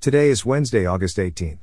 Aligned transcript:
Today 0.00 0.30
is 0.30 0.46
Wednesday, 0.46 0.86
August 0.86 1.18
18th. 1.18 1.58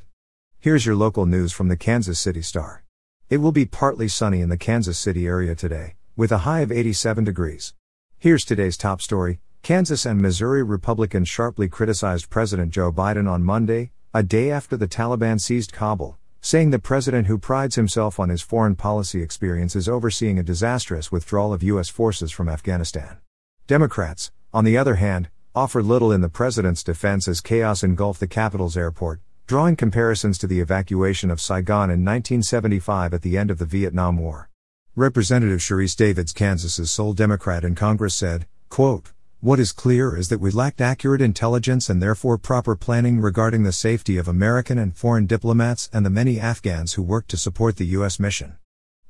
Here's 0.59 0.85
your 0.85 0.95
local 0.95 1.25
news 1.25 1.51
from 1.51 1.69
the 1.69 1.75
Kansas 1.75 2.19
City 2.19 2.43
Star. 2.43 2.83
It 3.31 3.37
will 3.37 3.51
be 3.51 3.65
partly 3.65 4.07
sunny 4.07 4.41
in 4.41 4.49
the 4.49 4.57
Kansas 4.57 4.99
City 4.99 5.25
area 5.25 5.55
today, 5.55 5.95
with 6.15 6.31
a 6.31 6.45
high 6.45 6.59
of 6.59 6.71
87 6.71 7.23
degrees. 7.23 7.73
Here's 8.19 8.45
today's 8.45 8.77
top 8.77 9.01
story 9.01 9.39
Kansas 9.63 10.05
and 10.05 10.21
Missouri 10.21 10.61
Republicans 10.61 11.27
sharply 11.27 11.67
criticized 11.67 12.29
President 12.29 12.69
Joe 12.69 12.91
Biden 12.91 13.27
on 13.27 13.41
Monday, 13.41 13.89
a 14.13 14.21
day 14.21 14.51
after 14.51 14.77
the 14.77 14.87
Taliban 14.87 15.41
seized 15.41 15.73
Kabul, 15.73 16.19
saying 16.39 16.69
the 16.69 16.77
president 16.77 17.25
who 17.25 17.39
prides 17.39 17.73
himself 17.73 18.19
on 18.19 18.29
his 18.29 18.43
foreign 18.43 18.75
policy 18.75 19.23
experience 19.23 19.75
is 19.75 19.89
overseeing 19.89 20.37
a 20.37 20.43
disastrous 20.43 21.11
withdrawal 21.11 21.53
of 21.53 21.63
U.S. 21.63 21.89
forces 21.89 22.31
from 22.31 22.49
Afghanistan. 22.49 23.17
Democrats, 23.65 24.31
on 24.53 24.63
the 24.63 24.77
other 24.77 24.95
hand, 24.95 25.29
offered 25.57 25.85
little 25.85 26.11
in 26.11 26.21
the 26.21 26.29
president's 26.29 26.83
defense 26.83 27.27
as 27.27 27.41
chaos 27.41 27.81
engulfed 27.81 28.19
the 28.19 28.27
capital's 28.27 28.77
airport, 28.77 29.19
drawing 29.47 29.75
comparisons 29.75 30.37
to 30.37 30.45
the 30.45 30.59
evacuation 30.59 31.31
of 31.31 31.41
Saigon 31.41 31.89
in 31.89 32.05
1975 32.05 33.11
at 33.11 33.23
the 33.23 33.39
end 33.39 33.49
of 33.49 33.57
the 33.57 33.65
Vietnam 33.65 34.19
War. 34.19 34.51
Representative 34.95 35.59
Sharice 35.59 35.95
Davids, 35.95 36.31
Kansas's 36.31 36.91
sole 36.91 37.13
Democrat 37.13 37.63
in 37.63 37.73
Congress, 37.73 38.13
said, 38.13 38.45
quote, 38.69 39.13
What 39.39 39.59
is 39.59 39.71
clear 39.71 40.15
is 40.15 40.29
that 40.29 40.39
we 40.39 40.51
lacked 40.51 40.79
accurate 40.79 41.21
intelligence 41.21 41.89
and 41.89 42.03
therefore 42.03 42.37
proper 42.37 42.75
planning 42.75 43.19
regarding 43.19 43.63
the 43.63 43.71
safety 43.71 44.17
of 44.17 44.27
American 44.27 44.77
and 44.77 44.95
foreign 44.95 45.25
diplomats 45.25 45.89
and 45.91 46.05
the 46.05 46.11
many 46.11 46.39
Afghans 46.39 46.93
who 46.93 47.01
worked 47.01 47.31
to 47.31 47.37
support 47.37 47.77
the 47.77 47.87
U.S. 47.97 48.19
mission. 48.19 48.57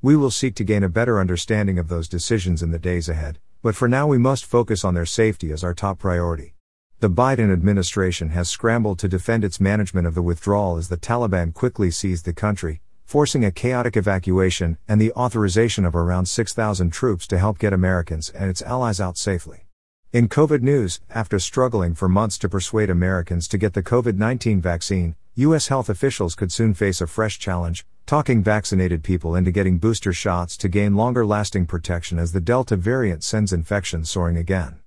We 0.02 0.16
will 0.16 0.32
seek 0.32 0.56
to 0.56 0.64
gain 0.64 0.86
a 0.86 0.88
better 0.88 1.20
understanding 1.20 1.78
of 1.78 1.90
those 1.90 2.08
decisions 2.08 2.64
in 2.64 2.72
the 2.72 2.80
days 2.80 3.10
ahead, 3.10 3.40
but 3.62 3.76
for 3.76 3.88
now 3.88 4.08
we 4.08 4.18
must 4.18 4.46
focus 4.46 4.86
on 4.86 4.94
their 4.94 5.06
safety 5.06 5.52
as 5.52 5.64
our 5.64 5.74
top 5.74 6.00
priority. 6.00 6.54
The 7.00 7.10
Biden 7.10 7.54
administration 7.54 8.30
has 8.30 8.50
scrambled 8.50 9.00
to 9.00 9.08
defend 9.08 9.44
its 9.44 9.60
management 9.60 10.08
of 10.08 10.16
the 10.16 10.22
withdrawal 10.22 10.78
as 10.78 10.90
the 10.90 10.98
Taliban 10.98 11.54
quickly 11.54 11.92
seized 11.92 12.26
the 12.26 12.34
country, 12.34 12.82
forcing 13.06 13.46
a 13.46 13.52
chaotic 13.52 13.96
evacuation 13.96 14.78
and 14.88 15.00
the 15.00 15.14
authorization 15.14 15.86
of 15.86 15.96
around 15.96 16.26
6,000 16.26 16.90
troops 16.92 17.28
to 17.28 17.38
help 17.38 17.60
get 17.60 17.72
Americans 17.74 18.30
and 18.32 18.50
its 18.50 18.62
allies 18.62 19.00
out 19.00 19.18
safely. 19.18 19.68
In 20.12 20.28
COVID 20.28 20.62
news, 20.62 21.00
after 21.10 21.38
struggling 21.38 21.94
for 21.94 22.10
months 22.10 22.38
to 22.40 22.50
persuade 22.50 22.90
Americans 22.90 23.48
to 23.50 23.58
get 23.58 23.74
the 23.74 23.84
COVID 23.84 24.18
19 24.18 24.62
vaccine, 24.62 25.16
U.S. 25.36 25.68
health 25.68 25.90
officials 25.90 26.34
could 26.34 26.52
soon 26.52 26.74
face 26.74 27.02
a 27.02 27.08
fresh 27.08 27.38
challenge 27.38 27.86
talking 28.08 28.42
vaccinated 28.42 29.04
people 29.04 29.36
into 29.36 29.52
getting 29.52 29.78
booster 29.78 30.14
shots 30.14 30.56
to 30.56 30.70
gain 30.70 30.96
longer 30.96 31.26
lasting 31.26 31.66
protection 31.66 32.18
as 32.18 32.32
the 32.32 32.40
Delta 32.40 32.78
variant 32.78 33.22
sends 33.22 33.52
infections 33.52 34.10
soaring 34.10 34.38
again. 34.38 34.80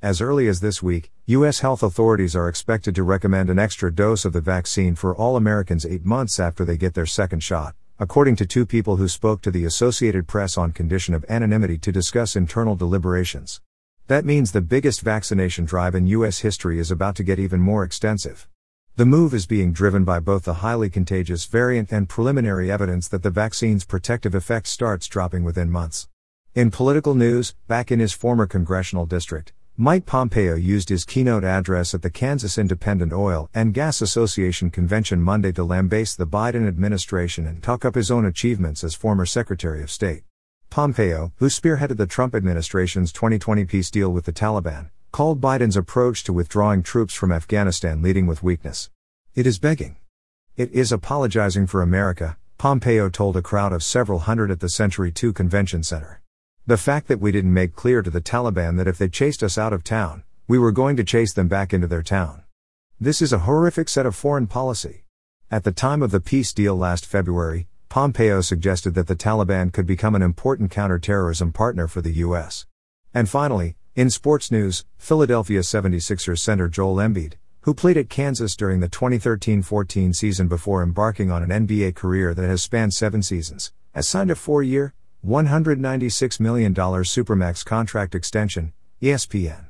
As 0.00 0.20
early 0.20 0.46
as 0.46 0.60
this 0.60 0.80
week, 0.80 1.10
U.S. 1.26 1.58
health 1.58 1.82
authorities 1.82 2.36
are 2.36 2.48
expected 2.48 2.94
to 2.94 3.02
recommend 3.02 3.50
an 3.50 3.58
extra 3.58 3.92
dose 3.92 4.24
of 4.24 4.32
the 4.32 4.40
vaccine 4.40 4.94
for 4.94 5.12
all 5.12 5.34
Americans 5.34 5.84
eight 5.84 6.04
months 6.04 6.38
after 6.38 6.64
they 6.64 6.76
get 6.76 6.94
their 6.94 7.04
second 7.04 7.40
shot, 7.40 7.74
according 7.98 8.36
to 8.36 8.46
two 8.46 8.64
people 8.64 8.94
who 8.94 9.08
spoke 9.08 9.42
to 9.42 9.50
the 9.50 9.64
Associated 9.64 10.28
Press 10.28 10.56
on 10.56 10.70
condition 10.70 11.14
of 11.14 11.24
anonymity 11.28 11.78
to 11.78 11.90
discuss 11.90 12.36
internal 12.36 12.76
deliberations. 12.76 13.60
That 14.06 14.24
means 14.24 14.52
the 14.52 14.60
biggest 14.60 15.00
vaccination 15.00 15.64
drive 15.64 15.96
in 15.96 16.06
U.S. 16.06 16.38
history 16.38 16.78
is 16.78 16.92
about 16.92 17.16
to 17.16 17.24
get 17.24 17.40
even 17.40 17.58
more 17.58 17.82
extensive. 17.82 18.46
The 18.98 19.06
move 19.06 19.32
is 19.32 19.46
being 19.46 19.72
driven 19.72 20.02
by 20.02 20.18
both 20.18 20.42
the 20.42 20.54
highly 20.54 20.90
contagious 20.90 21.44
variant 21.44 21.92
and 21.92 22.08
preliminary 22.08 22.68
evidence 22.68 23.06
that 23.06 23.22
the 23.22 23.30
vaccine's 23.30 23.84
protective 23.84 24.34
effect 24.34 24.66
starts 24.66 25.06
dropping 25.06 25.44
within 25.44 25.70
months. 25.70 26.08
In 26.56 26.72
political 26.72 27.14
news, 27.14 27.54
back 27.68 27.92
in 27.92 28.00
his 28.00 28.12
former 28.12 28.44
congressional 28.44 29.06
district, 29.06 29.52
Mike 29.76 30.04
Pompeo 30.04 30.56
used 30.56 30.88
his 30.88 31.04
keynote 31.04 31.44
address 31.44 31.94
at 31.94 32.02
the 32.02 32.10
Kansas 32.10 32.58
Independent 32.58 33.12
Oil 33.12 33.48
and 33.54 33.72
Gas 33.72 34.00
Association 34.00 34.68
convention 34.68 35.22
Monday 35.22 35.52
to 35.52 35.62
lambaste 35.62 36.18
the 36.18 36.26
Biden 36.26 36.66
administration 36.66 37.46
and 37.46 37.62
talk 37.62 37.84
up 37.84 37.94
his 37.94 38.10
own 38.10 38.24
achievements 38.24 38.82
as 38.82 38.96
former 38.96 39.26
Secretary 39.26 39.80
of 39.80 39.92
State. 39.92 40.24
Pompeo, 40.70 41.32
who 41.36 41.46
spearheaded 41.46 41.98
the 41.98 42.06
Trump 42.08 42.34
administration's 42.34 43.12
2020 43.12 43.64
peace 43.64 43.92
deal 43.92 44.12
with 44.12 44.24
the 44.24 44.32
Taliban, 44.32 44.90
called 45.10 45.40
Biden's 45.40 45.76
approach 45.76 46.24
to 46.24 46.32
withdrawing 46.32 46.82
troops 46.82 47.14
from 47.14 47.32
Afghanistan 47.32 48.02
leading 48.02 48.26
with 48.26 48.42
weakness. 48.42 48.90
It 49.34 49.46
is 49.46 49.58
begging. 49.58 49.96
It 50.56 50.70
is 50.72 50.92
apologizing 50.92 51.66
for 51.66 51.82
America, 51.82 52.36
Pompeo 52.58 53.08
told 53.08 53.36
a 53.36 53.42
crowd 53.42 53.72
of 53.72 53.82
several 53.82 54.18
hundred 54.18 54.50
at 54.50 54.60
the 54.60 54.68
Century 54.68 55.12
2 55.12 55.32
Convention 55.32 55.82
Center. 55.82 56.20
The 56.66 56.76
fact 56.76 57.08
that 57.08 57.20
we 57.20 57.32
didn't 57.32 57.54
make 57.54 57.76
clear 57.76 58.02
to 58.02 58.10
the 58.10 58.20
Taliban 58.20 58.76
that 58.76 58.88
if 58.88 58.98
they 58.98 59.08
chased 59.08 59.42
us 59.42 59.56
out 59.56 59.72
of 59.72 59.84
town, 59.84 60.24
we 60.48 60.58
were 60.58 60.72
going 60.72 60.96
to 60.96 61.04
chase 61.04 61.32
them 61.32 61.46
back 61.46 61.72
into 61.72 61.86
their 61.86 62.02
town. 62.02 62.42
This 63.00 63.22
is 63.22 63.32
a 63.32 63.40
horrific 63.40 63.88
set 63.88 64.06
of 64.06 64.16
foreign 64.16 64.48
policy. 64.48 65.04
At 65.50 65.64
the 65.64 65.72
time 65.72 66.02
of 66.02 66.10
the 66.10 66.20
peace 66.20 66.52
deal 66.52 66.76
last 66.76 67.06
February, 67.06 67.68
Pompeo 67.88 68.40
suggested 68.40 68.94
that 68.94 69.06
the 69.06 69.16
Taliban 69.16 69.72
could 69.72 69.86
become 69.86 70.14
an 70.14 70.22
important 70.22 70.70
counterterrorism 70.70 71.52
partner 71.52 71.86
for 71.86 72.02
the 72.02 72.12
U.S. 72.14 72.66
And 73.14 73.28
finally, 73.28 73.76
in 73.98 74.10
sports 74.10 74.52
news, 74.52 74.84
Philadelphia 74.96 75.58
76ers 75.58 76.38
center 76.38 76.68
Joel 76.68 76.98
Embiid, 76.98 77.32
who 77.62 77.74
played 77.74 77.96
at 77.96 78.08
Kansas 78.08 78.54
during 78.54 78.78
the 78.78 78.88
2013 78.88 79.60
14 79.60 80.12
season 80.12 80.46
before 80.46 80.84
embarking 80.84 81.32
on 81.32 81.42
an 81.42 81.66
NBA 81.66 81.96
career 81.96 82.32
that 82.32 82.48
has 82.48 82.62
spanned 82.62 82.94
seven 82.94 83.24
seasons, 83.24 83.72
has 83.96 84.06
signed 84.06 84.30
a 84.30 84.36
four 84.36 84.62
year, 84.62 84.94
$196 85.26 86.38
million 86.38 86.72
Supermax 86.72 87.64
contract 87.64 88.14
extension, 88.14 88.72
ESPN. 89.02 89.66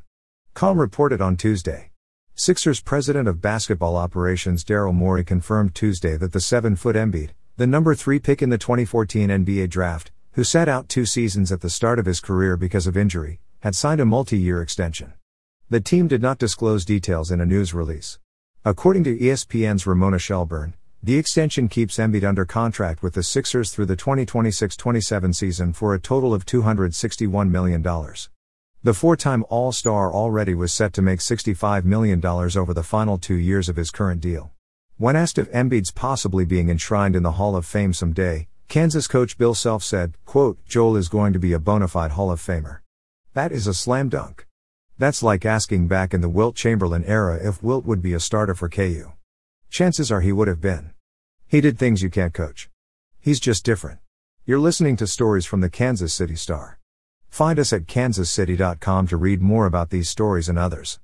Com 0.52 0.78
reported 0.78 1.22
on 1.22 1.38
Tuesday. 1.38 1.92
Sixers 2.34 2.82
president 2.82 3.28
of 3.28 3.40
basketball 3.40 3.96
operations 3.96 4.62
Daryl 4.62 4.92
Morey 4.92 5.24
confirmed 5.24 5.74
Tuesday 5.74 6.18
that 6.18 6.34
the 6.34 6.40
7 6.40 6.76
foot 6.76 6.96
Embiid, 6.96 7.30
the 7.56 7.66
number 7.66 7.94
3 7.94 8.18
pick 8.18 8.42
in 8.42 8.50
the 8.50 8.58
2014 8.58 9.30
NBA 9.30 9.70
draft, 9.70 10.12
who 10.32 10.44
sat 10.44 10.68
out 10.68 10.90
two 10.90 11.06
seasons 11.06 11.50
at 11.50 11.62
the 11.62 11.70
start 11.70 11.98
of 11.98 12.04
his 12.04 12.20
career 12.20 12.58
because 12.58 12.86
of 12.86 12.94
injury, 12.94 13.40
had 13.60 13.74
signed 13.74 14.00
a 14.00 14.04
multi 14.04 14.38
year 14.38 14.62
extension. 14.62 15.12
The 15.68 15.80
team 15.80 16.08
did 16.08 16.22
not 16.22 16.38
disclose 16.38 16.84
details 16.84 17.30
in 17.30 17.40
a 17.40 17.46
news 17.46 17.74
release. 17.74 18.18
According 18.64 19.04
to 19.04 19.18
ESPN's 19.18 19.86
Ramona 19.86 20.18
Shelburne, 20.18 20.74
the 21.02 21.18
extension 21.18 21.68
keeps 21.68 21.98
Embiid 21.98 22.24
under 22.24 22.44
contract 22.44 23.02
with 23.02 23.14
the 23.14 23.22
Sixers 23.22 23.70
through 23.70 23.86
the 23.86 23.96
2026 23.96 24.76
27 24.76 25.32
season 25.32 25.72
for 25.72 25.94
a 25.94 26.00
total 26.00 26.34
of 26.34 26.44
$261 26.44 27.50
million. 27.50 27.82
The 28.82 28.94
four 28.94 29.16
time 29.16 29.44
All 29.48 29.72
Star 29.72 30.12
already 30.12 30.54
was 30.54 30.72
set 30.72 30.92
to 30.94 31.02
make 31.02 31.20
$65 31.20 31.84
million 31.84 32.24
over 32.24 32.72
the 32.72 32.82
final 32.82 33.18
two 33.18 33.34
years 33.36 33.68
of 33.68 33.76
his 33.76 33.90
current 33.90 34.20
deal. 34.20 34.52
When 34.96 35.16
asked 35.16 35.38
if 35.38 35.50
Embiid's 35.52 35.90
possibly 35.90 36.44
being 36.44 36.68
enshrined 36.68 37.14
in 37.14 37.22
the 37.22 37.32
Hall 37.32 37.56
of 37.56 37.66
Fame 37.66 37.92
someday, 37.92 38.48
Kansas 38.68 39.06
coach 39.06 39.38
Bill 39.38 39.54
Self 39.54 39.82
said, 39.82 40.14
quote, 40.24 40.58
Joel 40.66 40.96
is 40.96 41.08
going 41.08 41.32
to 41.32 41.38
be 41.38 41.52
a 41.52 41.58
bona 41.58 41.88
fide 41.88 42.12
Hall 42.12 42.30
of 42.30 42.40
Famer. 42.40 42.78
That 43.38 43.52
is 43.52 43.68
a 43.68 43.72
slam 43.72 44.08
dunk. 44.08 44.48
That's 44.98 45.22
like 45.22 45.46
asking 45.46 45.86
back 45.86 46.12
in 46.12 46.22
the 46.22 46.28
Wilt 46.28 46.56
Chamberlain 46.56 47.04
era 47.04 47.36
if 47.36 47.62
Wilt 47.62 47.84
would 47.84 48.02
be 48.02 48.12
a 48.12 48.18
starter 48.18 48.52
for 48.52 48.68
KU. 48.68 49.12
Chances 49.70 50.10
are 50.10 50.22
he 50.22 50.32
would 50.32 50.48
have 50.48 50.60
been. 50.60 50.90
He 51.46 51.60
did 51.60 51.78
things 51.78 52.02
you 52.02 52.10
can't 52.10 52.34
coach. 52.34 52.68
He's 53.20 53.38
just 53.38 53.64
different. 53.64 54.00
You're 54.44 54.58
listening 54.58 54.96
to 54.96 55.06
stories 55.06 55.46
from 55.46 55.60
the 55.60 55.70
Kansas 55.70 56.12
City 56.12 56.34
Star. 56.34 56.80
Find 57.28 57.60
us 57.60 57.72
at 57.72 57.86
kansascity.com 57.86 59.06
to 59.06 59.16
read 59.16 59.40
more 59.40 59.66
about 59.66 59.90
these 59.90 60.08
stories 60.08 60.48
and 60.48 60.58
others. 60.58 60.98